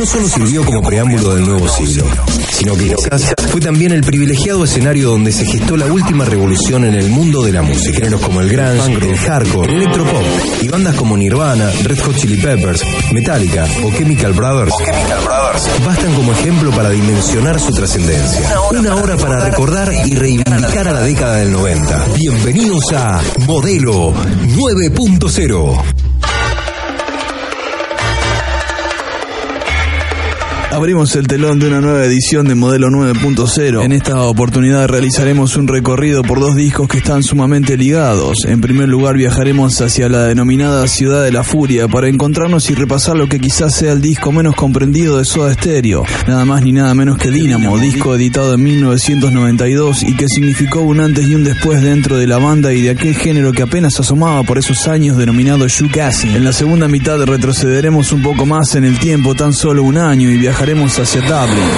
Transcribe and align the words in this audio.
no 0.00 0.06
solo 0.06 0.28
sirvió 0.30 0.64
como 0.64 0.80
preámbulo 0.80 1.34
del 1.34 1.44
nuevo 1.44 1.68
siglo, 1.68 2.06
sino 2.50 2.74
que 2.74 2.94
quizás 2.94 3.34
fue 3.50 3.60
también 3.60 3.92
el 3.92 4.00
privilegiado 4.00 4.64
escenario 4.64 5.10
donde 5.10 5.30
se 5.30 5.44
gestó 5.44 5.76
la 5.76 5.84
última 5.84 6.24
revolución 6.24 6.86
en 6.86 6.94
el 6.94 7.10
mundo 7.10 7.42
de 7.42 7.52
la 7.52 7.60
música. 7.60 7.98
Géneros 7.98 8.22
como 8.22 8.40
el 8.40 8.48
grunge, 8.48 8.94
el 8.94 9.18
hardcore, 9.18 9.70
el 9.70 9.82
electropop 9.82 10.22
y 10.62 10.68
bandas 10.68 10.96
como 10.96 11.18
Nirvana, 11.18 11.70
Red 11.82 11.98
Hot 12.00 12.16
Chili 12.16 12.38
Peppers, 12.38 12.82
Metallica 13.12 13.66
o 13.84 13.92
Chemical 13.92 14.32
Brothers, 14.32 14.74
bastan 15.84 16.14
como 16.14 16.32
ejemplo 16.32 16.70
para 16.70 16.88
dimensionar 16.88 17.60
su 17.60 17.70
trascendencia. 17.70 18.40
Una 18.70 18.94
hora 18.94 19.18
para 19.18 19.44
recordar 19.50 19.92
y 20.06 20.14
reivindicar 20.14 20.88
a 20.88 20.92
la 20.92 21.02
década 21.02 21.36
del 21.36 21.52
90. 21.52 22.06
Bienvenidos 22.16 22.84
a 22.94 23.20
Modelo 23.46 24.14
9.0. 24.14 25.99
Abrimos 30.80 31.14
el 31.14 31.26
telón 31.26 31.58
de 31.58 31.68
una 31.68 31.82
nueva 31.82 32.06
edición 32.06 32.48
de 32.48 32.54
Modelo 32.54 32.88
9.0. 32.88 33.84
En 33.84 33.92
esta 33.92 34.22
oportunidad 34.22 34.88
realizaremos 34.88 35.58
un 35.58 35.68
recorrido 35.68 36.22
por 36.22 36.40
dos 36.40 36.56
discos 36.56 36.88
que 36.88 36.96
están 36.96 37.22
sumamente 37.22 37.76
ligados. 37.76 38.46
En 38.46 38.62
primer 38.62 38.88
lugar 38.88 39.14
viajaremos 39.14 39.78
hacia 39.82 40.08
la 40.08 40.24
denominada 40.24 40.88
Ciudad 40.88 41.22
de 41.22 41.32
la 41.32 41.44
Furia 41.44 41.86
para 41.86 42.08
encontrarnos 42.08 42.70
y 42.70 42.74
repasar 42.74 43.18
lo 43.18 43.28
que 43.28 43.40
quizás 43.40 43.74
sea 43.74 43.92
el 43.92 44.00
disco 44.00 44.32
menos 44.32 44.54
comprendido 44.54 45.18
de 45.18 45.26
Soda 45.26 45.52
Stereo. 45.52 46.06
Nada 46.26 46.46
más 46.46 46.62
ni 46.62 46.72
nada 46.72 46.94
menos 46.94 47.18
que 47.18 47.30
Dynamo, 47.30 47.76
disco 47.76 48.14
editado 48.14 48.54
en 48.54 48.62
1992 48.62 50.02
y 50.04 50.16
que 50.16 50.28
significó 50.28 50.80
un 50.80 51.00
antes 51.00 51.28
y 51.28 51.34
un 51.34 51.44
después 51.44 51.82
dentro 51.82 52.16
de 52.16 52.26
la 52.26 52.38
banda 52.38 52.72
y 52.72 52.80
de 52.80 52.88
aquel 52.88 53.14
género 53.14 53.52
que 53.52 53.64
apenas 53.64 54.00
asomaba 54.00 54.44
por 54.44 54.56
esos 54.56 54.88
años 54.88 55.18
denominado 55.18 55.68
shoegazing. 55.68 56.36
En 56.36 56.44
la 56.44 56.54
segunda 56.54 56.88
mitad 56.88 57.22
retrocederemos 57.22 58.12
un 58.12 58.22
poco 58.22 58.46
más 58.46 58.76
en 58.76 58.84
el 58.84 58.98
tiempo, 58.98 59.34
tan 59.34 59.52
solo 59.52 59.82
un 59.82 59.98
año 59.98 60.30
y 60.30 60.38
viajaremos 60.70 60.98
hacia 60.98 61.20
Dublin. 61.22 61.68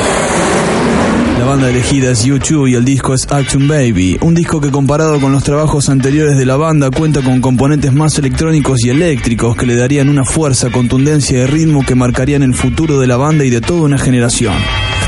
La 1.38 1.44
banda 1.46 1.70
elegida 1.70 2.10
es 2.10 2.26
U2 2.26 2.70
y 2.70 2.74
el 2.74 2.84
disco 2.84 3.14
es 3.14 3.26
Action 3.30 3.66
Baby, 3.66 4.18
un 4.20 4.34
disco 4.34 4.60
que 4.60 4.70
comparado 4.70 5.18
con 5.20 5.32
los 5.32 5.42
trabajos 5.42 5.88
anteriores 5.88 6.36
de 6.36 6.44
la 6.44 6.56
banda 6.56 6.90
cuenta 6.90 7.22
con 7.22 7.40
componentes 7.40 7.92
más 7.92 8.18
electrónicos 8.18 8.84
y 8.84 8.90
eléctricos 8.90 9.56
que 9.56 9.66
le 9.66 9.76
darían 9.76 10.08
una 10.08 10.24
fuerza, 10.24 10.70
contundencia 10.70 11.42
y 11.42 11.46
ritmo 11.46 11.84
que 11.86 11.94
marcarían 11.94 12.42
el 12.42 12.54
futuro 12.54 13.00
de 13.00 13.06
la 13.06 13.16
banda 13.16 13.44
y 13.44 13.50
de 13.50 13.60
toda 13.60 13.82
una 13.82 13.98
generación. 13.98 14.54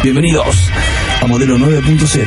Bienvenidos 0.02 0.56
a 1.22 1.26
Modelo 1.26 1.58
9.0. 1.58 2.26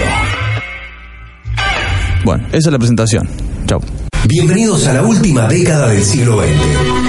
Bueno, 2.23 2.45
esa 2.50 2.69
es 2.69 2.72
la 2.72 2.80
presentación. 2.80 3.28
Chao. 3.66 3.81
Bienvenidos 4.28 4.85
a 4.88 4.94
la 4.94 5.03
última 5.03 5.47
década 5.47 5.89
del 5.89 6.03
siglo 6.03 6.41
XX. 6.41 7.06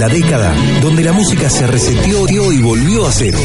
La 0.00 0.08
década 0.08 0.54
donde 0.80 1.04
la 1.04 1.12
música 1.12 1.50
se 1.50 1.66
reseteó 1.66 2.26
y 2.50 2.62
volvió 2.62 3.06
a 3.06 3.12
cero. 3.12 3.38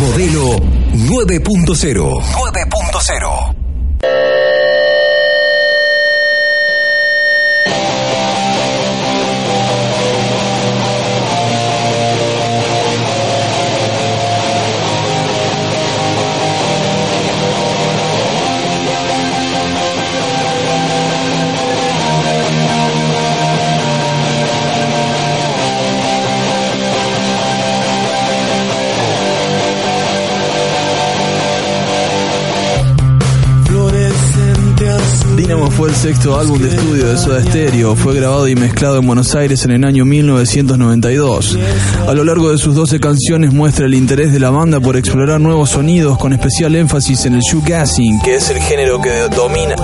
Modelo 0.00 0.56
9.0. 0.94 2.22
9.0. 2.22 3.47
sexto 36.08 36.38
álbum 36.38 36.58
de 36.58 36.68
estudio 36.68 37.06
de 37.06 37.18
Soda 37.18 37.42
Stereo. 37.42 37.94
Fue 37.94 38.14
grabado 38.14 38.48
y 38.48 38.54
mezclado 38.54 38.96
en 38.98 39.06
Buenos 39.06 39.34
Aires 39.34 39.66
en 39.66 39.72
el 39.72 39.84
año 39.84 40.06
1992. 40.06 41.58
A 42.06 42.14
lo 42.14 42.24
largo 42.24 42.50
de 42.50 42.56
sus 42.56 42.74
12 42.74 42.98
canciones 42.98 43.52
muestra 43.52 43.84
el 43.84 43.92
interés 43.92 44.32
de 44.32 44.40
la 44.40 44.48
banda 44.48 44.80
por 44.80 44.96
explorar 44.96 45.38
nuevos 45.38 45.68
sonidos 45.68 46.16
con 46.16 46.32
especial 46.32 46.76
énfasis 46.76 47.26
en 47.26 47.34
el 47.34 47.40
shoegazing, 47.40 48.22
que 48.22 48.36
es 48.36 48.48
el 48.48 48.58
género 48.58 49.02
que 49.02 49.10
domina. 49.36 49.74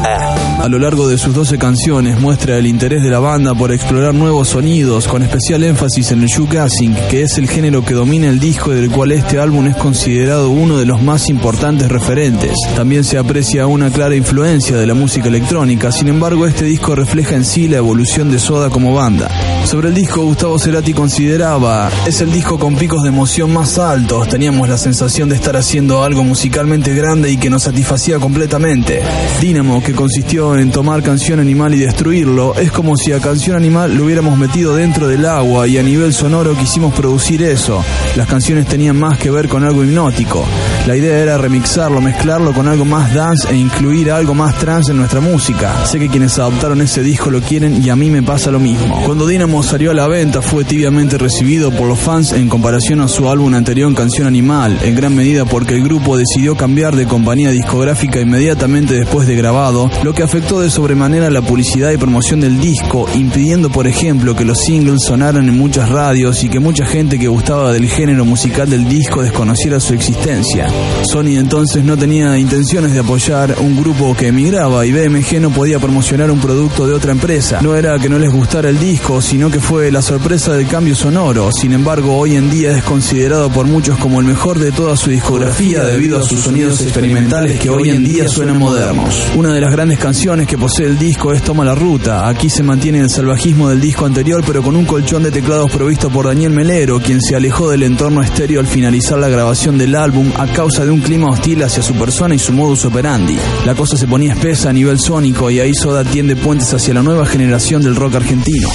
A 0.62 0.66
lo 0.70 0.78
largo 0.78 1.06
de 1.08 1.18
sus 1.18 1.34
12 1.34 1.58
canciones 1.58 2.18
muestra 2.18 2.56
el 2.56 2.66
interés 2.66 3.02
de 3.02 3.10
la 3.10 3.18
banda 3.18 3.54
por 3.54 3.70
explorar 3.70 4.14
nuevos 4.14 4.48
sonidos 4.48 5.06
con 5.06 5.22
especial 5.22 5.62
énfasis 5.62 6.12
en 6.12 6.22
el 6.22 6.28
shoegazing, 6.28 6.96
que 7.10 7.20
es 7.24 7.36
el 7.36 7.50
género 7.50 7.84
que 7.84 7.92
domina 7.92 8.30
el 8.30 8.41
disco 8.41 8.72
y 8.72 8.76
del 8.76 8.91
cual 8.91 9.12
este 9.12 9.38
álbum 9.38 9.66
es 9.66 9.76
considerado 9.76 10.48
uno 10.48 10.78
de 10.78 10.86
los 10.86 11.02
más 11.02 11.28
importantes 11.28 11.91
referentes. 11.91 12.56
También 12.74 13.04
se 13.04 13.18
aprecia 13.18 13.66
una 13.66 13.91
clara 13.91 14.16
influencia 14.16 14.78
de 14.78 14.86
la 14.86 14.94
música 14.94 15.28
electrónica 15.28 15.92
sin 15.92 16.13
embargo 16.14 16.47
este 16.47 16.64
disco 16.64 16.94
refleja 16.94 17.34
en 17.34 17.44
sí 17.44 17.66
la 17.66 17.78
evolución 17.78 18.30
de 18.30 18.38
Soda 18.38 18.70
como 18.70 18.94
banda. 18.94 19.28
Sobre 19.64 19.88
el 19.88 19.94
disco 19.94 20.22
Gustavo 20.22 20.58
Cerati 20.58 20.92
consideraba, 20.92 21.91
es 22.06 22.20
el 22.20 22.30
disco 22.30 22.58
con 22.58 22.76
picos 22.76 23.02
de 23.02 23.08
emoción 23.08 23.52
más 23.52 23.78
altos, 23.78 24.28
teníamos 24.28 24.69
la 24.69 24.76
sensación 24.76 25.30
de 25.30 25.36
estar 25.36 25.56
haciendo 25.56 26.04
algo 26.04 26.22
musicalmente 26.22 26.94
grande 26.94 27.30
y 27.30 27.38
que 27.38 27.48
nos 27.48 27.62
satisfacía 27.62 28.19
completamente. 28.19 29.03
Dynamo, 29.41 29.82
que 29.82 29.94
consistió 29.94 30.56
en 30.56 30.70
tomar 30.70 31.03
Canción 31.03 31.41
Animal 31.41 31.74
y 31.74 31.78
destruirlo, 31.78 32.54
es 32.56 32.70
como 32.70 32.94
si 32.97 33.12
a 33.12 33.20
Canción 33.20 33.56
Animal 33.56 33.94
lo 33.94 34.04
hubiéramos 34.04 34.38
metido 34.38 34.76
dentro 34.76 35.08
del 35.08 35.24
agua 35.24 35.66
y 35.66 35.78
a 35.78 35.82
nivel 35.82 36.12
sonoro 36.12 36.54
quisimos 36.56 36.94
producir 36.94 37.42
eso. 37.42 37.82
Las 38.16 38.28
canciones 38.28 38.66
tenían 38.66 38.98
más 38.98 39.19
que 39.19 39.30
ver 39.30 39.48
con 39.48 39.64
algo 39.64 39.82
hipnótico. 39.82 40.44
La 40.86 40.94
idea 40.94 41.19
era 41.19 41.38
remixarlo, 41.38 42.03
mezclarlo 42.03 42.53
con 42.53 42.69
algo 42.69 42.84
más 42.84 43.14
dance 43.14 43.48
e 43.50 43.56
incluir 43.56 44.12
algo 44.12 44.34
más 44.34 44.58
trance 44.58 44.92
en 44.92 44.98
nuestra 44.98 45.20
música. 45.20 45.86
Sé 45.86 45.98
que 45.98 46.08
quienes 46.08 46.38
adoptaron 46.38 46.82
ese 46.82 47.03
disco 47.03 47.30
lo 47.30 47.41
quieren 47.41 47.82
y 47.82 47.88
a 47.88 47.97
mí 47.97 48.10
me 48.10 48.22
pasa 48.22 48.50
lo 48.50 48.60
mismo. 48.60 49.03
Cuando 49.06 49.26
Dynamo 49.26 49.53
salió 49.62 49.91
a 49.91 49.94
la 49.94 50.09
venta 50.09 50.42
fue 50.42 50.65
tibiamente 50.65 51.19
recibido 51.19 51.70
por 51.70 51.87
los 51.87 51.98
fans 51.98 52.32
en 52.32 52.48
comparación 52.48 53.00
a 53.00 53.09
su 53.09 53.28
álbum 53.28 53.54
anterior 53.54 53.94
Canción 53.94 54.26
Animal, 54.26 54.78
en 54.82 54.94
gran 54.94 55.15
medida 55.15 55.44
porque 55.44 55.75
el 55.75 55.84
grupo 55.84 56.16
decidió 56.16 56.56
cambiar 56.56 56.97
de 56.97 57.06
compañía 57.06 57.50
discográfica 57.50 58.20
inmediatamente 58.20 58.94
después 58.94 59.26
de 59.26 59.37
grabado, 59.37 59.91
lo 60.03 60.15
que 60.15 60.22
afectó 60.22 60.60
de 60.60 60.70
sobremanera 60.70 61.31
la 61.31 61.42
publicidad 61.42 61.91
y 61.91 61.97
promoción 61.97 62.41
del 62.41 62.60
disco, 62.60 63.06
impidiendo 63.15 63.70
por 63.70 63.87
ejemplo 63.87 64.34
que 64.34 64.44
los 64.44 64.59
singles 64.59 65.03
sonaran 65.06 65.48
en 65.48 65.59
muchas 65.59 65.88
radios 65.88 66.42
y 66.44 66.48
que 66.48 66.60
mucha 66.60 66.86
gente 66.86 67.19
que 67.19 67.28
gustaba 67.28 67.72
del 67.72 67.88
género 67.88 68.25
musical 68.25 68.71
del 68.71 68.88
disco 68.88 69.22
desconociera 69.22 69.81
su 69.81 69.94
existencia. 69.94 70.69
Sony 71.03 71.36
entonces 71.36 71.84
no 71.84 71.97
tenía 71.97 72.38
intenciones 72.38 72.92
de 72.92 73.00
apoyar 73.00 73.56
un 73.60 73.76
grupo 73.76 74.15
que 74.16 74.28
emigraba 74.28 74.86
y 74.86 74.92
BMG 74.92 75.41
no 75.41 75.50
podía 75.50 75.78
promocionar 75.78 76.31
un 76.31 76.41
producto 76.41 76.86
de 76.86 76.94
otra 76.94 77.12
empresa. 77.12 77.60
No 77.62 77.75
era 77.75 77.98
que 77.98 78.09
no 78.09 78.19
les 78.19 78.32
gustara 78.32 78.71
el 78.71 78.78
disco, 78.78 79.21
sino 79.21 79.44
que 79.50 79.60
fue 79.60 79.91
la 79.91 80.00
sorpresa 80.00 80.55
del 80.55 80.66
cambio 80.66 80.94
sonoro. 80.94 81.50
Sin 81.53 81.72
embargo, 81.72 82.16
hoy 82.16 82.37
en 82.37 82.50
día 82.50 82.77
es 82.77 82.84
considerado 82.84 83.50
por 83.50 83.66
muchos 83.66 83.99
como 83.99 84.21
el 84.21 84.27
mejor 84.27 84.59
de 84.59 84.72
toda 84.72 84.97
su 84.97 85.10
discografía 85.10 85.82
debido 85.82 86.19
a 86.19 86.22
sus 86.22 86.41
sonidos 86.41 86.81
experimentales 86.81 87.59
que 87.59 87.69
hoy 87.69 87.91
en 87.91 88.04
día 88.04 88.28
suenan 88.28 88.59
modernos. 88.59 89.33
Una 89.37 89.53
de 89.53 89.60
las 89.60 89.72
grandes 89.72 89.99
canciones 89.99 90.47
que 90.47 90.56
posee 90.56 90.87
el 90.87 90.99
disco 90.99 91.33
es 91.33 91.43
Toma 91.43 91.65
la 91.65 91.75
Ruta. 91.75 92.28
Aquí 92.28 92.49
se 92.49 92.62
mantiene 92.62 93.00
el 93.00 93.10
salvajismo 93.10 93.69
del 93.69 93.81
disco 93.81 94.06
anterior, 94.06 94.43
pero 94.47 94.62
con 94.62 94.77
un 94.77 94.84
colchón 94.84 95.22
de 95.22 95.31
teclados 95.31 95.71
provisto 95.71 96.10
por 96.10 96.27
Daniel 96.27 96.53
Melero, 96.53 97.00
quien 97.00 97.21
se 97.21 97.37
alejó 97.37 97.71
del 97.71 97.83
entorno 97.83 98.22
estéreo 98.22 98.60
al 98.60 98.66
finalizar 98.66 99.19
la 99.19 99.28
grabación 99.28 99.77
del 99.78 99.97
álbum 99.97 100.31
a 100.38 100.47
causa 100.47 100.84
de 100.84 100.91
un 100.91 101.00
clima 101.00 101.31
hostil 101.31 101.62
hacia 101.62 101.83
su 101.83 101.94
persona 101.94 102.34
y 102.34 102.38
su 102.38 102.53
modus 102.53 102.84
operandi. 102.84 103.37
La 103.66 103.75
cosa 103.75 103.97
se 103.97 104.06
ponía 104.06 104.34
espesa 104.34 104.71
a 104.71 104.72
nivel 104.72 104.99
sónico 104.99 105.50
y 105.50 105.60
ahí 105.60 105.75
Soda 105.75 106.04
tiende 106.04 106.37
puentes 106.37 106.72
hacia 106.72 106.94
la 106.94 107.03
nueva 107.03 107.27
generación 107.27 107.83
del 107.83 107.97
rock 107.97 108.16
argentino. 108.16 108.69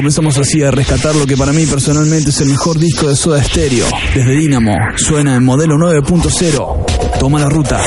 Comenzamos 0.00 0.38
así 0.38 0.62
a 0.62 0.70
rescatar 0.70 1.14
lo 1.14 1.26
que 1.26 1.36
para 1.36 1.52
mí 1.52 1.66
personalmente 1.66 2.30
es 2.30 2.40
el 2.40 2.48
mejor 2.48 2.78
disco 2.78 3.06
de 3.06 3.14
Soda 3.14 3.44
Stereo. 3.44 3.84
Desde 4.14 4.34
Dynamo, 4.34 4.72
suena 4.96 5.36
en 5.36 5.44
modelo 5.44 5.76
9.0. 5.76 7.18
Toma 7.18 7.38
la 7.38 7.50
ruta. 7.50 7.78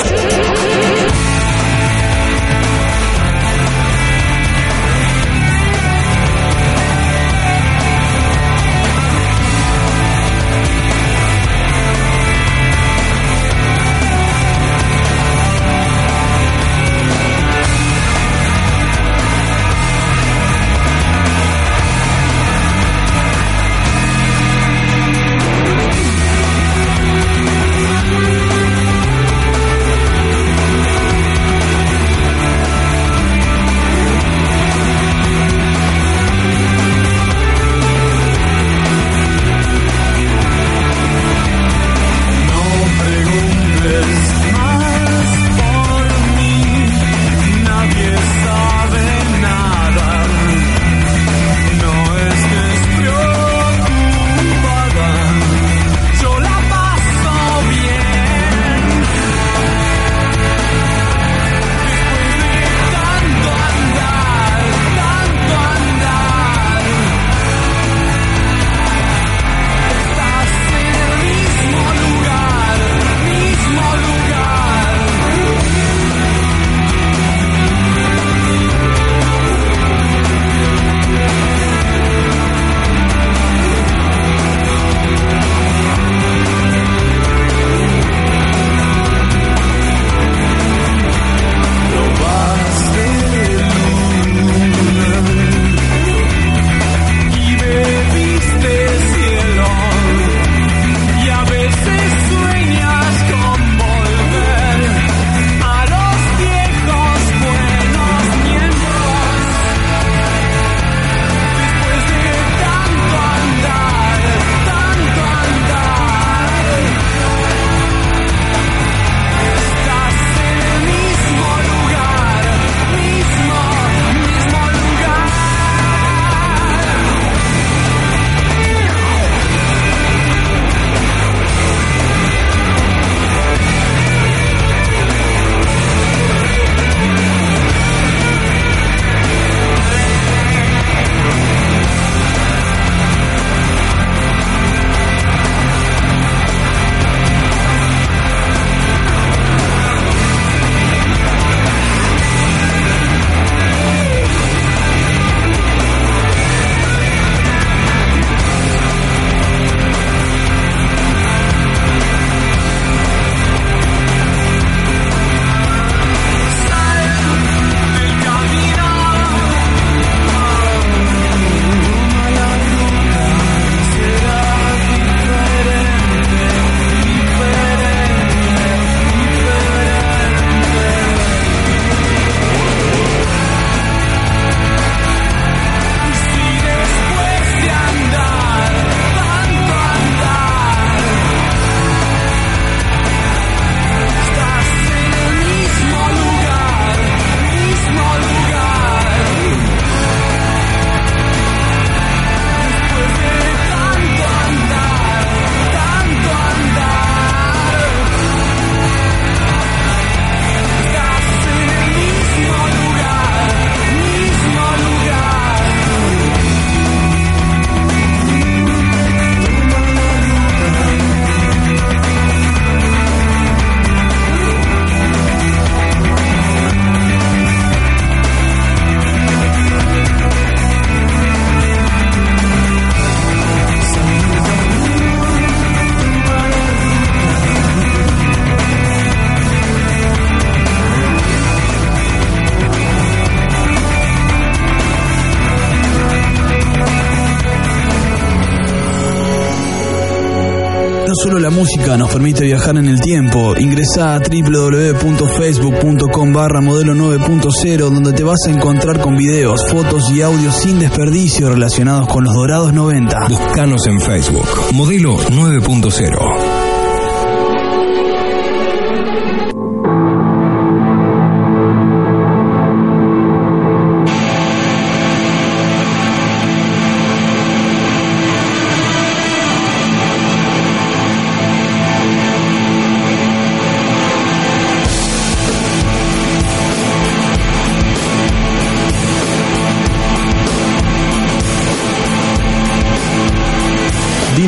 Solo 251.24 251.40
la 251.40 251.50
música 251.50 251.96
nos 251.96 252.12
permite 252.12 252.44
viajar 252.44 252.76
en 252.76 252.88
el 252.88 253.00
tiempo, 253.00 253.54
ingresa 253.58 254.16
a 254.16 254.20
www.facebook.com 254.20 256.34
barra 256.34 256.60
modelo 256.60 256.94
9.0 256.94 257.78
donde 257.78 258.12
te 258.12 258.24
vas 258.24 258.40
a 258.46 258.52
encontrar 258.52 259.00
con 259.00 259.16
videos, 259.16 259.62
fotos 259.72 260.12
y 260.12 260.22
audios 260.22 260.58
sin 260.58 260.80
desperdicio 260.80 261.50
relacionados 261.50 262.10
con 262.10 262.26
los 262.26 262.34
dorados 262.34 262.74
90. 262.74 263.16
Búscanos 263.30 263.88
en 263.88 264.02
Facebook, 264.02 264.50
modelo 264.74 265.18
9.0. 265.18 266.63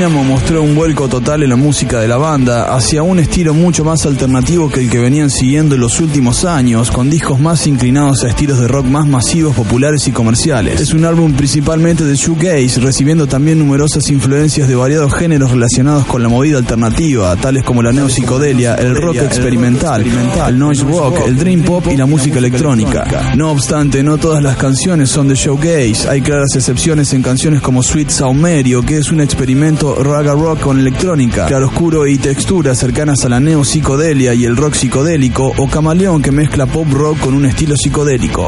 Dynamo 0.05 0.23
mostró 0.23 0.61
un 0.61 0.75
vuelco 0.75 1.07
total 1.07 1.41
en 1.41 1.49
la 1.49 1.55
música 1.55 1.99
de 1.99 2.07
la 2.07 2.17
banda 2.17 2.75
hacia 2.75 3.01
un 3.01 3.17
estilo 3.17 3.55
mucho 3.55 3.83
más 3.83 4.05
alternativo 4.05 4.69
que 4.69 4.81
el 4.81 4.89
que 4.91 4.99
venían 4.99 5.31
siguiendo 5.31 5.73
en 5.73 5.81
los 5.81 5.99
últimos 5.99 6.45
años, 6.45 6.91
con 6.91 7.09
discos 7.09 7.39
más 7.39 7.65
inclinados 7.65 8.23
a 8.23 8.27
estilos 8.27 8.59
de 8.59 8.67
rock 8.67 8.85
más 8.85 9.07
masivos, 9.07 9.55
populares 9.55 10.07
y 10.07 10.11
comerciales. 10.11 10.79
Es 10.79 10.93
un 10.93 11.05
álbum 11.05 11.33
principalmente 11.33 12.03
de 12.03 12.15
shoegaze, 12.15 12.81
recibiendo 12.81 13.25
también 13.25 13.57
numerosas 13.57 14.07
influencias 14.11 14.67
de 14.67 14.75
variados 14.75 15.11
géneros 15.15 15.49
relacionados 15.49 16.05
con 16.05 16.21
la 16.21 16.29
movida 16.29 16.59
alternativa, 16.59 17.35
tales 17.37 17.63
como 17.63 17.81
la 17.81 17.91
neopsicodelia, 17.91 18.75
el 18.75 18.95
rock 18.95 19.15
experimental, 19.15 20.05
el 20.47 20.59
noise 20.59 20.83
rock, 20.83 21.21
el 21.25 21.35
dream 21.35 21.63
pop 21.63 21.87
y 21.91 21.97
la 21.97 22.05
música 22.05 22.37
electrónica. 22.37 23.33
No 23.35 23.49
obstante, 23.49 24.03
no 24.03 24.19
todas 24.19 24.43
las 24.43 24.55
canciones 24.55 25.09
son 25.09 25.29
de 25.29 25.33
showgaze. 25.33 26.07
Hay 26.07 26.21
claras 26.21 26.55
excepciones 26.55 27.11
en 27.13 27.23
canciones 27.23 27.59
como 27.61 27.81
Sweet 27.81 28.11
Saumerio, 28.11 28.83
que 28.83 28.99
es 28.99 29.11
un 29.11 29.21
experimento 29.21 29.94
raga 29.97 30.33
rock 30.33 30.59
con 30.61 30.79
electrónica, 30.79 31.45
claroscuro 31.45 32.07
y 32.07 32.17
texturas 32.17 32.77
cercanas 32.77 33.23
a 33.25 33.29
la 33.29 33.39
neo 33.39 33.63
psicodelia 33.63 34.33
y 34.33 34.45
el 34.45 34.57
rock 34.57 34.73
psicodélico, 34.73 35.53
o 35.57 35.67
camaleón 35.67 36.21
que 36.21 36.31
mezcla 36.31 36.65
pop 36.65 36.87
rock 36.91 37.19
con 37.19 37.33
un 37.33 37.45
estilo 37.45 37.75
psicodélico. 37.75 38.47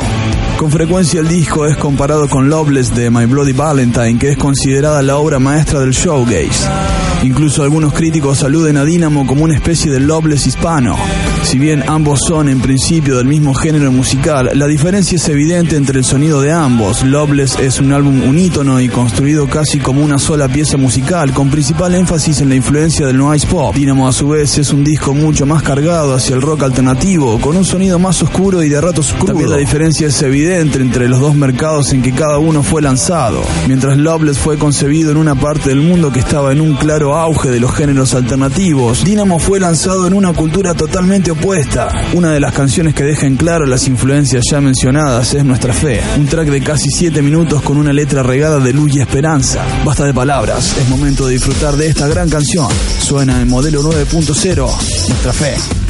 Con 0.58 0.72
frecuencia 0.72 1.20
el 1.20 1.28
disco 1.28 1.66
es 1.66 1.78
comparado 1.78 2.28
con 2.28 2.50
Loveless 2.50 2.94
de 2.94 3.10
My 3.10 3.26
Bloody 3.26 3.54
Valentine, 3.54 4.18
que 4.18 4.32
es 4.32 4.38
considerada 4.38 5.02
la 5.02 5.18
obra 5.18 5.40
maestra 5.40 5.80
del 5.80 5.92
showgaze. 5.92 7.07
Incluso 7.28 7.62
algunos 7.62 7.92
críticos 7.92 8.42
aluden 8.44 8.78
a 8.78 8.86
Dynamo 8.86 9.28
como 9.28 9.44
una 9.44 9.54
especie 9.54 9.92
de 9.92 10.00
Loveless 10.00 10.48
hispano. 10.48 10.96
Si 11.44 11.60
bien 11.60 11.84
ambos 11.88 12.22
son 12.26 12.48
en 12.48 12.62
principio 12.62 13.18
del 13.18 13.28
mismo 13.28 13.54
género 13.54 13.92
musical, 13.92 14.50
la 14.54 14.66
diferencia 14.66 15.18
es 15.18 15.28
evidente 15.28 15.76
entre 15.76 16.00
el 16.00 16.06
sonido 16.06 16.40
de 16.40 16.54
ambos. 16.54 17.04
Loveless 17.04 17.60
es 17.60 17.82
un 17.82 17.92
álbum 17.92 18.24
unítono 18.24 18.80
y 18.80 18.88
construido 18.88 19.48
casi 19.48 19.80
como 19.80 20.04
una 20.04 20.20
sola 20.20 20.48
pieza 20.48 20.78
musical, 20.78 21.34
con 21.34 21.50
principal 21.50 21.96
énfasis 21.96 22.40
en 22.40 22.48
la 22.48 22.56
influencia 22.56 23.06
del 23.06 23.18
noise 23.18 23.46
pop. 23.46 23.76
Dynamo 23.76 24.08
a 24.08 24.14
su 24.14 24.30
vez 24.30 24.58
es 24.58 24.72
un 24.72 24.86
disco 24.86 25.14
mucho 25.14 25.46
más 25.46 25.64
cargado 25.64 26.14
hacia 26.14 26.34
el 26.34 26.42
rock 26.42 26.64
alternativo, 26.64 27.40
con 27.42 27.58
un 27.58 27.66
sonido 27.66 28.00
más 28.00 28.24
oscuro 28.24 28.64
y 28.64 28.70
de 28.70 28.80
ratos 28.80 29.12
crudo. 29.12 29.26
También 29.34 29.50
la 29.50 29.58
diferencia 29.58 30.08
es 30.08 30.22
evidente 30.22 30.80
entre 30.80 31.10
los 31.10 31.20
dos 31.20 31.36
mercados 31.36 31.92
en 31.92 32.02
que 32.02 32.14
cada 32.14 32.38
uno 32.38 32.64
fue 32.64 32.82
lanzado. 32.82 33.42
Mientras 33.68 33.98
Loveless 33.98 34.38
fue 34.38 34.58
concebido 34.58 35.12
en 35.12 35.18
una 35.18 35.36
parte 35.36 35.70
del 35.70 35.82
mundo 35.82 36.10
que 36.10 36.20
estaba 36.20 36.54
en 36.54 36.62
un 36.62 36.76
claro 36.76 37.17
auge 37.18 37.50
de 37.50 37.60
los 37.60 37.74
géneros 37.74 38.14
alternativos, 38.14 39.04
Dynamo 39.04 39.40
fue 39.40 39.60
lanzado 39.60 40.08
en 40.08 40.14
una 40.14 40.34
cultura 40.34 40.74
totalmente 40.74 41.32
opuesta. 41.32 41.90
Una 42.14 42.32
de 42.32 42.40
las 42.40 42.54
canciones 42.54 42.94
que 42.94 43.04
deja 43.04 43.26
en 43.26 43.38
claro 43.38 43.66
las 43.66 43.88
influencias 43.88 44.46
ya 44.50 44.62
mencionadas 44.62 45.34
es 45.34 45.44
Nuestra 45.44 45.74
Fe, 45.74 46.02
un 46.18 46.28
track 46.28 46.50
de 46.50 46.62
casi 46.62 46.90
7 46.90 47.22
minutos 47.22 47.62
con 47.62 47.78
una 47.78 47.94
letra 47.94 48.24
regada 48.24 48.60
de 48.60 48.74
luz 48.74 48.96
y 48.96 49.00
esperanza. 49.00 49.66
Basta 49.86 50.06
de 50.06 50.14
palabras, 50.14 50.78
es 50.78 50.90
momento 50.90 51.28
de 51.28 51.34
disfrutar 51.34 51.76
de 51.76 51.88
esta 51.88 52.08
gran 52.08 52.30
canción. 52.30 52.68
Suena 53.00 53.42
en 53.42 53.48
modelo 53.48 53.82
9.0, 53.82 55.08
Nuestra 55.10 55.34
Fe. 55.34 55.87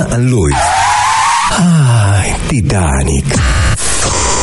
Thelma 0.00 0.14
and 0.14 0.30
Louis. 0.30 0.54
Ay, 1.50 2.34
Titanic. 2.48 3.24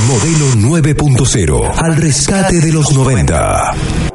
Modelo 0.07 0.53
9.0. 0.55 1.71
Al 1.77 1.95
rescate 1.95 2.59
de 2.59 2.71
los 2.71 2.93
90. 2.93 4.06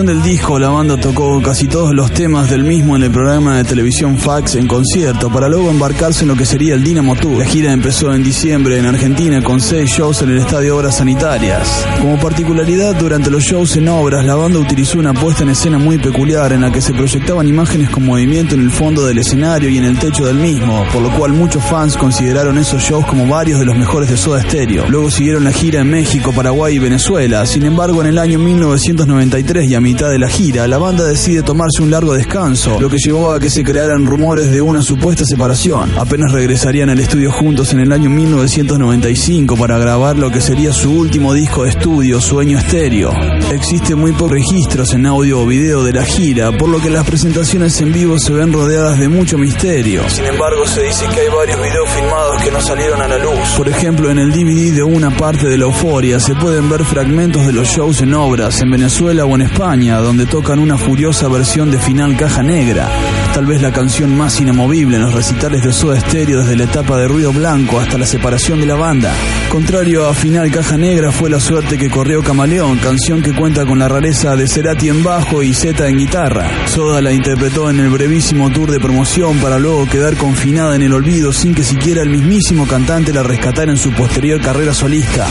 Del 0.00 0.22
disco, 0.22 0.58
la 0.58 0.70
banda 0.70 0.96
tocó 0.96 1.42
casi 1.42 1.68
todos 1.68 1.94
los 1.94 2.10
temas 2.12 2.48
del 2.48 2.64
mismo 2.64 2.96
en 2.96 3.02
el 3.02 3.10
programa 3.10 3.58
de 3.58 3.64
televisión 3.64 4.16
Fax 4.16 4.54
en 4.54 4.66
concierto, 4.66 5.28
para 5.28 5.50
luego 5.50 5.70
embarcarse 5.70 6.22
en 6.22 6.28
lo 6.28 6.34
que 6.34 6.46
sería 6.46 6.74
el 6.74 6.82
Dynamo 6.82 7.14
Tour. 7.14 7.36
La 7.36 7.44
gira 7.44 7.72
empezó 7.72 8.10
en 8.14 8.24
diciembre 8.24 8.78
en 8.78 8.86
Argentina 8.86 9.42
con 9.42 9.60
seis 9.60 9.90
shows 9.90 10.22
en 10.22 10.30
el 10.30 10.38
Estadio 10.38 10.78
Obras 10.78 10.96
Sanitarias. 10.96 11.86
Como 12.00 12.18
particularidad, 12.18 12.94
durante 12.94 13.30
los 13.30 13.42
shows 13.42 13.76
en 13.76 13.88
obras, 13.88 14.24
la 14.24 14.34
banda 14.34 14.58
utilizó 14.60 14.98
una 14.98 15.12
puesta 15.12 15.42
en 15.42 15.50
escena 15.50 15.76
muy 15.76 15.98
peculiar 15.98 16.54
en 16.54 16.62
la 16.62 16.72
que 16.72 16.80
se 16.80 16.94
proyectaban 16.94 17.46
imágenes 17.46 17.90
con 17.90 18.06
movimiento 18.06 18.54
en 18.54 18.62
el 18.62 18.70
fondo 18.70 19.04
del 19.04 19.18
escenario 19.18 19.68
y 19.68 19.76
en 19.76 19.84
el 19.84 19.98
techo 19.98 20.24
del 20.24 20.36
mismo, 20.36 20.86
por 20.90 21.02
lo 21.02 21.10
cual 21.18 21.34
muchos 21.34 21.62
fans 21.66 21.98
consideraron 21.98 22.56
esos 22.56 22.82
shows 22.82 23.04
como 23.04 23.26
varios 23.26 23.60
de 23.60 23.66
los 23.66 23.76
mejores 23.76 24.08
de 24.08 24.16
Soda 24.16 24.42
Stereo. 24.42 24.88
Luego 24.88 25.10
siguieron 25.10 25.44
la 25.44 25.52
gira 25.52 25.82
en 25.82 25.90
México, 25.90 26.32
Paraguay 26.32 26.76
y 26.76 26.78
Venezuela. 26.78 27.44
Sin 27.44 27.64
embargo, 27.64 28.00
en 28.00 28.06
el 28.06 28.18
año 28.18 28.38
1993 28.38 29.70
y 29.70 29.74
a 29.74 29.81
mitad 29.82 30.10
de 30.10 30.18
la 30.18 30.28
gira, 30.28 30.66
la 30.68 30.78
banda 30.78 31.04
decide 31.04 31.42
tomarse 31.42 31.82
un 31.82 31.90
largo 31.90 32.14
descanso, 32.14 32.80
lo 32.80 32.88
que 32.88 32.96
llevó 32.96 33.32
a 33.32 33.40
que 33.40 33.50
se 33.50 33.64
crearan 33.64 34.06
rumores 34.06 34.50
de 34.50 34.62
una 34.62 34.80
supuesta 34.80 35.24
separación. 35.24 35.92
Apenas 35.98 36.32
regresarían 36.32 36.88
al 36.88 37.00
estudio 37.00 37.32
juntos 37.32 37.72
en 37.72 37.80
el 37.80 37.92
año 37.92 38.08
1995 38.08 39.56
para 39.56 39.78
grabar 39.78 40.16
lo 40.16 40.30
que 40.30 40.40
sería 40.40 40.72
su 40.72 40.92
último 40.92 41.34
disco 41.34 41.64
de 41.64 41.70
estudio, 41.70 42.20
Sueño 42.20 42.58
Estéreo. 42.58 43.12
Existen 43.52 43.98
muy 43.98 44.12
pocos 44.12 44.30
registros 44.30 44.94
en 44.94 45.04
audio 45.04 45.40
o 45.40 45.46
video 45.46 45.82
de 45.82 45.92
la 45.92 46.04
gira, 46.04 46.56
por 46.56 46.68
lo 46.68 46.80
que 46.80 46.88
las 46.88 47.04
presentaciones 47.04 47.80
en 47.80 47.92
vivo 47.92 48.18
se 48.18 48.32
ven 48.32 48.52
rodeadas 48.52 48.98
de 49.00 49.08
mucho 49.08 49.36
misterio. 49.36 50.08
Sin 50.08 50.26
embargo, 50.26 50.64
se 50.66 50.82
dice 50.82 51.06
que 51.12 51.20
hay 51.20 51.28
varios 51.28 51.60
videos 51.60 51.90
filmados 51.90 52.42
que 52.42 52.50
no 52.52 52.60
salieron 52.60 53.02
a 53.02 53.08
la 53.08 53.18
luz. 53.18 53.48
Por 53.56 53.68
ejemplo, 53.68 54.10
en 54.10 54.18
el 54.18 54.30
DVD 54.30 54.76
de 54.76 54.82
una 54.84 55.10
parte 55.16 55.48
de 55.48 55.58
la 55.58 55.64
euforia 55.64 56.20
se 56.20 56.36
pueden 56.36 56.70
ver 56.70 56.84
fragmentos 56.84 57.44
de 57.44 57.52
los 57.52 57.66
shows 57.66 58.00
en 58.00 58.14
obras 58.14 58.62
en 58.62 58.70
Venezuela 58.70 59.24
o 59.24 59.34
en 59.34 59.42
España 59.42 59.71
donde 59.72 60.26
tocan 60.26 60.58
una 60.58 60.76
furiosa 60.76 61.28
versión 61.28 61.70
de 61.70 61.78
Final 61.78 62.14
Caja 62.14 62.42
Negra, 62.42 62.90
tal 63.32 63.46
vez 63.46 63.62
la 63.62 63.72
canción 63.72 64.14
más 64.14 64.38
inamovible 64.38 64.96
en 64.96 65.02
los 65.02 65.14
recitales 65.14 65.62
de 65.64 65.72
Soda 65.72 65.98
Stereo 65.98 66.40
desde 66.40 66.56
la 66.56 66.64
etapa 66.64 66.98
de 66.98 67.08
Ruido 67.08 67.32
Blanco 67.32 67.80
hasta 67.80 67.96
la 67.96 68.04
separación 68.04 68.60
de 68.60 68.66
la 68.66 68.74
banda. 68.74 69.14
Contrario 69.48 70.06
a 70.06 70.12
Final 70.12 70.50
Caja 70.50 70.76
Negra 70.76 71.10
fue 71.10 71.30
la 71.30 71.40
suerte 71.40 71.78
que 71.78 71.88
corrió 71.88 72.22
Camaleón, 72.22 72.76
canción 72.78 73.22
que 73.22 73.32
cuenta 73.32 73.64
con 73.64 73.78
la 73.78 73.88
rareza 73.88 74.36
de 74.36 74.46
Cerati 74.46 74.90
en 74.90 75.02
bajo 75.02 75.42
y 75.42 75.54
Z 75.54 75.88
en 75.88 75.96
guitarra. 75.96 76.50
Soda 76.66 77.00
la 77.00 77.12
interpretó 77.12 77.70
en 77.70 77.80
el 77.80 77.88
brevísimo 77.88 78.50
tour 78.50 78.70
de 78.70 78.78
promoción 78.78 79.38
para 79.38 79.58
luego 79.58 79.86
quedar 79.86 80.18
confinada 80.18 80.76
en 80.76 80.82
el 80.82 80.92
olvido 80.92 81.32
sin 81.32 81.54
que 81.54 81.64
siquiera 81.64 82.02
el 82.02 82.10
mismísimo 82.10 82.66
cantante 82.66 83.14
la 83.14 83.22
rescatara 83.22 83.72
en 83.72 83.78
su 83.78 83.90
posterior 83.92 84.38
carrera 84.38 84.74
solista. 84.74 85.26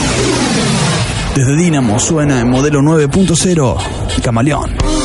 Desde 1.36 1.56
Dinamo 1.56 1.98
suena 1.98 2.42
en 2.42 2.50
modelo 2.50 2.82
9.0 2.82 4.22
Camaleón. 4.22 5.01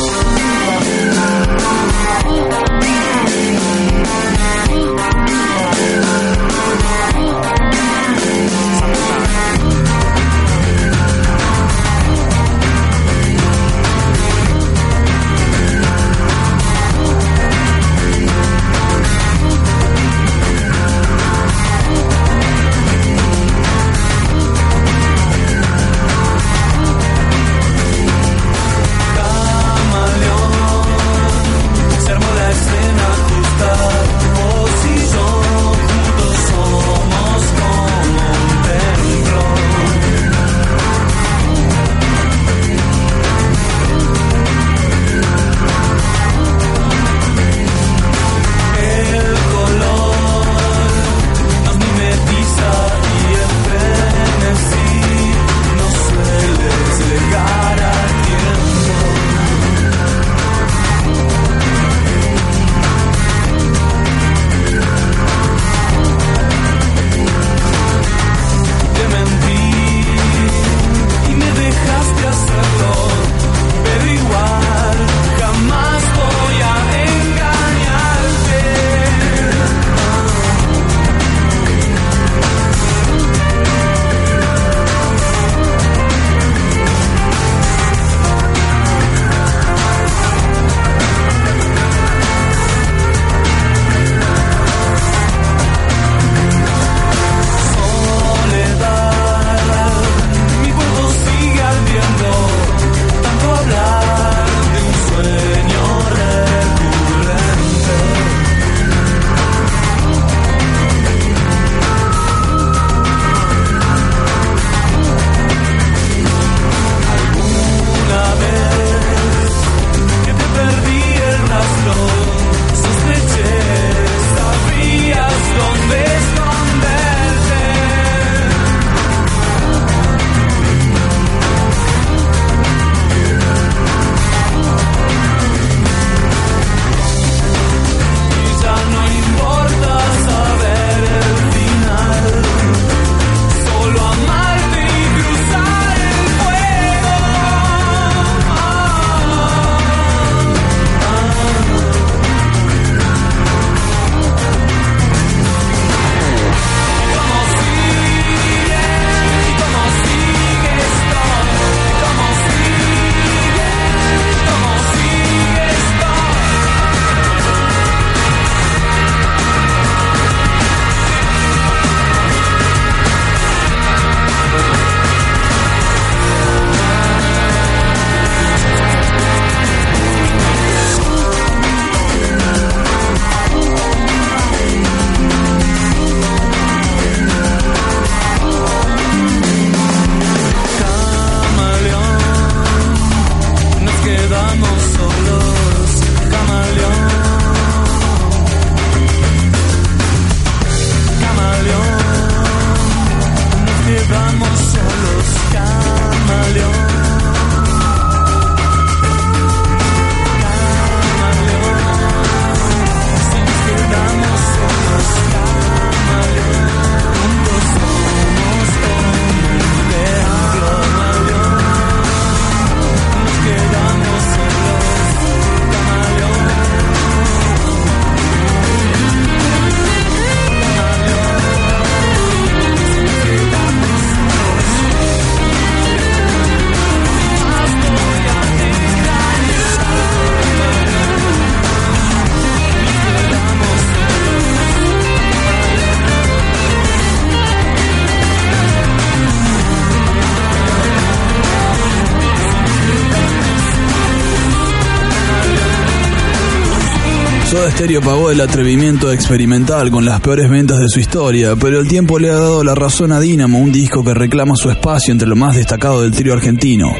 Soda 257.77 257.85
Stereo 257.85 258.01
pagó 258.01 258.31
el 258.31 258.41
atrevimiento 258.41 259.11
experimental 259.11 259.91
con 259.91 260.03
las 260.03 260.19
peores 260.19 260.49
ventas 260.49 260.79
de 260.79 260.89
su 260.89 260.99
historia, 260.99 261.55
pero 261.55 261.79
el 261.79 261.87
tiempo 261.87 262.17
le 262.17 262.31
ha 262.31 262.35
dado 262.35 262.63
la 262.63 262.73
razón 262.73 263.11
a 263.11 263.19
Dynamo, 263.19 263.59
un 263.59 263.71
disco 263.71 264.03
que 264.03 264.15
reclama 264.15 264.55
su 264.55 264.71
espacio 264.71 265.11
entre 265.11 265.27
lo 265.27 265.35
más 265.35 265.55
destacado 265.55 266.01
del 266.01 266.11
trío 266.11 266.33
argentino. 266.33 266.91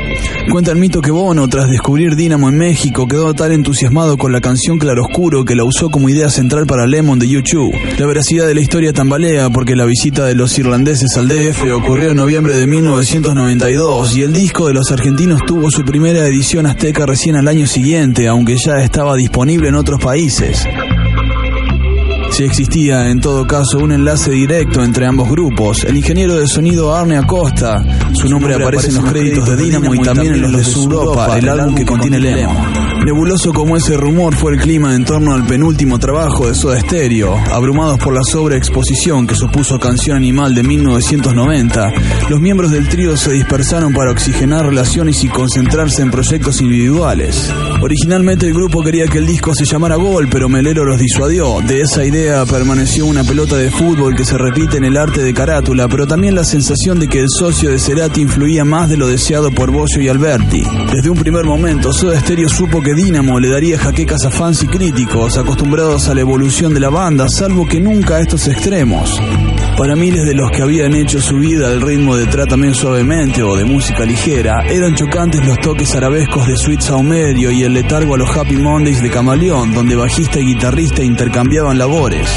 Cuenta 0.52 0.72
el 0.72 0.78
mito 0.78 1.02
que 1.02 1.10
Bono, 1.10 1.48
tras 1.48 1.68
descubrir 1.68 2.16
Dynamo 2.16 2.48
en 2.50 2.60
México, 2.60 3.08
quedó 3.08 3.34
tan 3.34 3.52
entusiasmado 3.52 4.18
con 4.18 4.32
la 4.32 4.40
canción 4.40 4.78
Claroscuro 4.78 5.46
que 5.46 5.56
la 5.56 5.64
usó 5.64 5.90
como 5.90 6.10
idea 6.10 6.30
central 6.30 6.68
para 6.68 6.86
Lemon 6.86 7.18
de 7.18 7.28
YouTube. 7.28 7.74
La 7.98 8.06
veracidad 8.06 8.46
de 8.46 8.54
la 8.54 8.62
historia 8.62 8.94
tambalea 8.94 9.50
porque 9.50 9.76
la 9.76 9.86
visita 9.86 10.26
de 10.26 10.36
los 10.36 10.58
irlandeses 10.60 11.18
al 11.18 11.28
DF 11.28 11.64
ocurrió 11.74 12.12
en 12.12 12.18
noviembre 12.18 12.56
de 12.56 12.68
1992 12.68 14.16
y 14.16 14.22
el 14.22 14.32
disco 14.32 14.68
de 14.68 14.76
los 14.76 14.92
argentinos 14.92 15.42
tuvo 15.46 15.72
su 15.72 15.84
primera 15.84 16.26
edición 16.28 16.68
azteca 16.68 17.08
recién 17.08 17.36
al 17.36 17.48
año 17.48 17.66
siguiente, 17.66 18.28
aunque 18.28 18.58
ya 18.58 18.76
estaba 18.84 19.16
disponible 19.16 19.70
en 19.70 19.76
otros 19.76 20.00
países. 20.00 20.67
Si 22.30 22.44
existía, 22.44 23.10
en 23.10 23.20
todo 23.20 23.48
caso, 23.48 23.80
un 23.80 23.92
enlace 23.92 24.32
directo 24.32 24.84
entre 24.84 25.06
ambos 25.06 25.30
grupos, 25.30 25.84
el 25.86 25.98
ingeniero 25.98 26.36
de 26.36 26.48
sonido 26.48 26.96
Arne 26.96 27.18
Acosta, 27.18 27.84
su 28.14 28.30
nombre 28.30 28.56
aparece 28.56 28.90
en 28.90 28.96
los 28.96 29.06
créditos 29.06 29.48
de 29.50 29.56
Dynamo 29.56 29.96
y 29.96 30.00
también 30.00 30.34
en 30.36 30.42
los 30.42 30.52
de 30.52 30.82
Europa, 30.82 31.38
el 31.38 31.50
álbum 31.50 31.76
que 31.76 31.86
contiene 31.86 32.20
Lemon. 32.20 32.77
Nebuloso 33.08 33.54
como 33.54 33.78
ese 33.78 33.96
rumor 33.96 34.36
fue 34.36 34.52
el 34.52 34.60
clima 34.60 34.94
en 34.94 35.06
torno 35.06 35.34
al 35.34 35.46
penúltimo 35.46 35.98
trabajo 35.98 36.50
de 36.50 36.54
Soda 36.54 36.78
Stereo. 36.78 37.38
Abrumados 37.54 38.00
por 38.00 38.14
la 38.14 38.22
sobreexposición 38.22 39.26
que 39.26 39.34
supuso 39.34 39.80
Canción 39.80 40.18
Animal 40.18 40.54
de 40.54 40.64
1990, 40.64 41.94
los 42.30 42.42
miembros 42.42 42.70
del 42.70 42.90
trío 42.90 43.16
se 43.16 43.32
dispersaron 43.32 43.94
para 43.94 44.12
oxigenar 44.12 44.66
relaciones 44.66 45.24
y 45.24 45.30
concentrarse 45.30 46.02
en 46.02 46.12
proyectos 46.12 46.60
individuales. 46.60 47.50
Originalmente 47.82 48.46
el 48.46 48.54
grupo 48.54 48.84
quería 48.84 49.08
que 49.08 49.20
el 49.20 49.26
disco 49.26 49.56
se 49.56 49.64
llamara 49.64 49.96
Gol, 49.96 50.28
pero 50.30 50.50
Melero 50.50 50.84
los 50.84 51.00
disuadió. 51.00 51.62
De 51.62 51.80
esa 51.80 52.04
idea 52.04 52.46
permaneció 52.46 53.06
una 53.06 53.24
pelota 53.24 53.56
de 53.56 53.72
fútbol 53.72 54.18
que 54.18 54.26
se 54.26 54.38
repite 54.38 54.76
en 54.76 54.84
el 54.84 54.98
arte 54.98 55.24
de 55.24 55.34
carátula, 55.34 55.88
pero 55.88 56.08
también 56.08 56.36
la 56.36 56.44
sensación 56.44 57.00
de 57.00 57.08
que 57.08 57.22
el 57.22 57.30
socio 57.30 57.70
de 57.70 57.80
Cerati 57.80 58.20
influía 58.20 58.66
más 58.66 58.90
de 58.90 58.98
lo 58.98 59.08
deseado 59.08 59.50
por 59.50 59.72
Bocio 59.72 60.02
y 60.02 60.10
Alberti. 60.10 60.66
Desde 60.92 61.10
un 61.10 61.18
primer 61.18 61.46
momento, 61.46 61.94
Soda 61.94 62.20
Stereo 62.20 62.50
supo 62.50 62.82
que 62.82 62.97
Dynamo 62.98 63.40
le 63.40 63.50
daría 63.50 63.78
jaquecas 63.78 64.26
a 64.26 64.32
fans 64.32 64.64
y 64.64 64.68
críticos 64.68 65.38
acostumbrados 65.38 66.10
a 66.10 66.16
la 66.16 66.22
evolución 66.22 66.74
de 66.74 66.80
la 66.80 66.90
banda, 66.90 67.30
salvo 67.30 67.68
que 67.68 67.80
nunca 67.80 68.16
a 68.16 68.22
estos 68.22 68.48
extremos. 68.48 69.22
Para 69.78 69.96
miles 69.96 70.26
de 70.26 70.34
los 70.34 70.50
que 70.50 70.64
habían 70.64 70.96
hecho 70.96 71.22
su 71.22 71.36
vida 71.36 71.68
al 71.68 71.80
ritmo 71.80 72.16
de 72.16 72.26
Trátame 72.26 72.74
suavemente 72.74 73.44
o 73.44 73.56
de 73.56 73.66
música 73.66 74.04
ligera, 74.04 74.66
eran 74.68 74.96
chocantes 74.96 75.46
los 75.46 75.60
toques 75.60 75.94
arabescos 75.94 76.48
de 76.48 76.58
Sweet 76.58 76.82
Saumerio 76.82 77.52
y 77.52 77.62
el 77.62 77.74
letargo 77.74 78.16
a 78.16 78.18
los 78.18 78.36
Happy 78.36 78.58
Mondays 78.58 79.04
de 79.04 79.12
Camaleón, 79.12 79.76
donde 79.76 79.96
bajista 79.96 80.40
y 80.40 80.46
guitarrista 80.46 81.04
intercambiaban 81.04 81.78
labores. 81.78 82.28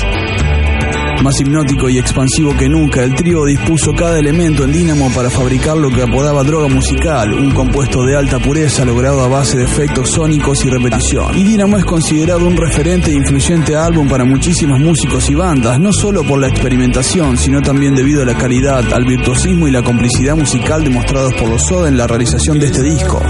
Más 1.22 1.38
hipnótico 1.38 1.90
y 1.90 1.98
expansivo 1.98 2.56
que 2.56 2.66
nunca, 2.66 3.02
el 3.02 3.14
trío 3.14 3.44
dispuso 3.44 3.92
cada 3.92 4.18
elemento 4.18 4.64
en 4.64 4.72
Dynamo 4.72 5.11
para 5.14 5.28
fabricar 5.28 5.76
lo 5.76 5.90
que 5.90 6.02
apodaba 6.02 6.42
droga 6.42 6.68
musical, 6.68 7.35
un 7.35 7.50
compuesto 7.50 8.02
de 8.04 8.16
alta 8.16 8.38
pureza 8.38 8.87
logrado 8.87 9.22
a 9.22 9.28
base 9.28 9.59
de 9.59 9.64
efectos 9.64 10.12
sónicos 10.12 10.64
y 10.64 10.70
repetición. 10.70 11.38
Y 11.38 11.42
Dynamo 11.42 11.76
es 11.76 11.85
considerado 11.85 12.46
un 12.46 12.56
referente 12.56 13.11
e 13.11 13.16
influyente 13.16 13.76
álbum 13.76 14.09
para 14.09 14.24
muchísimos 14.24 14.80
músicos 14.80 15.28
y 15.28 15.35
bandas, 15.35 15.78
no 15.78 15.92
solo 15.92 16.24
por 16.24 16.40
la 16.40 16.48
experimentación, 16.48 17.37
sino 17.37 17.61
también 17.61 17.94
debido 17.94 18.22
a 18.22 18.26
la 18.26 18.38
calidad, 18.38 18.90
al 18.90 19.04
virtuosismo 19.04 19.68
y 19.68 19.72
la 19.72 19.83
complicidad 19.83 20.37
musical 20.37 20.83
demostrados 20.83 21.35
por 21.35 21.50
los 21.50 21.62
Soda 21.66 21.88
en 21.88 21.98
la 21.98 22.06
realización 22.06 22.59
de 22.59 22.66
este 22.66 22.83
disco. 22.83 23.20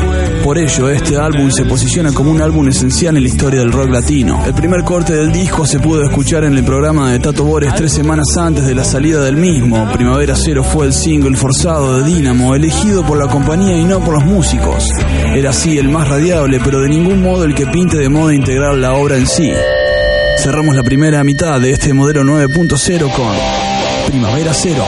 Por 0.51 0.59
ello, 0.59 0.89
este 0.89 1.17
álbum 1.17 1.49
se 1.49 1.65
posiciona 1.65 2.13
como 2.13 2.33
un 2.33 2.43
álbum 2.43 2.67
esencial 2.67 3.17
en 3.17 3.23
la 3.23 3.29
historia 3.29 3.61
del 3.61 3.71
rock 3.71 3.89
latino. 3.89 4.43
El 4.45 4.53
primer 4.53 4.83
corte 4.83 5.15
del 5.15 5.31
disco 5.31 5.65
se 5.65 5.79
pudo 5.79 6.03
escuchar 6.03 6.43
en 6.43 6.59
el 6.59 6.65
programa 6.65 7.13
de 7.13 7.21
Tato 7.21 7.45
Bores 7.45 7.73
tres 7.77 7.93
semanas 7.93 8.37
antes 8.37 8.67
de 8.67 8.75
la 8.75 8.83
salida 8.83 9.23
del 9.23 9.37
mismo. 9.37 9.89
Primavera 9.93 10.35
Cero 10.35 10.65
fue 10.65 10.87
el 10.87 10.93
single 10.93 11.37
forzado 11.37 11.99
de 11.99 12.03
Dynamo, 12.03 12.57
elegido 12.57 13.07
por 13.07 13.17
la 13.17 13.29
compañía 13.29 13.77
y 13.77 13.85
no 13.85 14.01
por 14.01 14.15
los 14.15 14.25
músicos. 14.25 14.91
Era 15.37 15.51
así 15.51 15.79
el 15.79 15.89
más 15.89 16.09
radiable, 16.09 16.59
pero 16.65 16.81
de 16.81 16.89
ningún 16.89 17.23
modo 17.23 17.45
el 17.45 17.55
que 17.55 17.69
pinte 17.69 17.97
de 17.99 18.09
modo 18.09 18.33
integrar 18.33 18.77
la 18.77 18.95
obra 18.95 19.19
en 19.19 19.29
sí. 19.29 19.53
Cerramos 20.37 20.75
la 20.75 20.83
primera 20.83 21.23
mitad 21.23 21.61
de 21.61 21.71
este 21.71 21.95
modelo 21.95 22.25
9.0 22.25 23.03
con 23.13 24.11
Primavera 24.11 24.53
Cero. 24.53 24.85